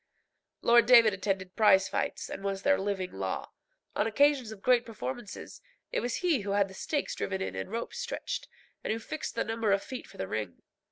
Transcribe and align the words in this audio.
Lord 0.63 0.87
David 0.87 1.13
attended 1.13 1.55
prize 1.55 1.87
fights, 1.87 2.27
and 2.27 2.43
was 2.43 2.63
their 2.63 2.79
living 2.79 3.11
law. 3.11 3.51
On 3.95 4.07
occasions 4.07 4.51
of 4.51 4.63
great 4.63 4.83
performances 4.83 5.61
it 5.91 5.99
was 5.99 6.15
he 6.25 6.39
who 6.39 6.53
had 6.53 6.69
the 6.69 6.73
stakes 6.73 7.13
driven 7.13 7.39
in 7.39 7.55
and 7.55 7.69
ropes 7.69 7.99
stretched, 7.99 8.47
and 8.83 8.91
who 8.91 8.97
fixed 8.97 9.35
the 9.35 9.43
number 9.43 9.71
of 9.71 9.83
feet 9.83 10.07
for 10.07 10.17
the 10.17 10.27
ring. 10.27 10.63